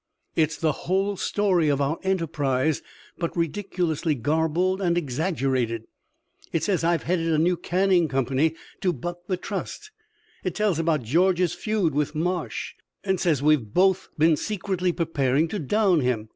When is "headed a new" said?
7.03-7.55